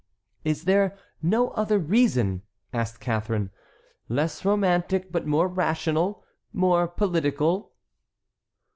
[0.43, 2.41] "Is there no other reason?"
[2.73, 3.51] asked Catharine;
[4.09, 7.73] "less romantic, but more rational, more political?"